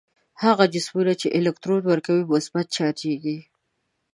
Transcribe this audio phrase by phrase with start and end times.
[0.43, 3.37] هغه جسمونه چې الکترون ورکوي مثبت چارجیږي.